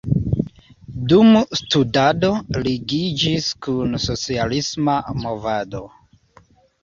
Dum 1.11 1.35
studado 1.59 2.31
ligiĝis 2.67 3.49
kun 3.67 3.93
socialisma 4.05 4.95
movado. 5.27 5.83